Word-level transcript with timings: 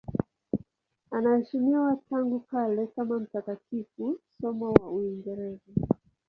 Anaheshimiwa 1.11 1.97
tangu 2.09 2.39
kale 2.39 2.87
kama 2.87 3.19
mtakatifu, 3.19 4.19
somo 4.41 4.71
wa 4.73 4.91
Uingereza. 4.91 5.71